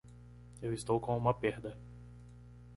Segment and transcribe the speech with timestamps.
[0.63, 1.77] Eu estou com uma perda